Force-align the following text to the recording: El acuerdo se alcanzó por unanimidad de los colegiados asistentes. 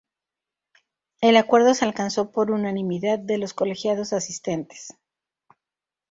El 1.21 1.37
acuerdo 1.37 1.75
se 1.75 1.85
alcanzó 1.85 2.31
por 2.31 2.49
unanimidad 2.49 3.19
de 3.19 3.37
los 3.37 3.53
colegiados 3.53 4.13
asistentes. 4.13 4.95